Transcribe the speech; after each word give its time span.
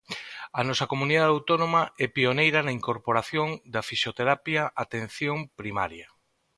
A 0.59 0.61
nosa 0.67 0.89
comunidade 0.91 1.31
autónoma 1.35 1.83
é 2.03 2.05
pioneira 2.15 2.59
na 2.63 2.75
incorporación 2.79 3.49
da 3.73 3.81
fisioterapia 3.89 4.61
á 4.67 4.69
atención 4.85 5.37
primaria. 5.59 6.07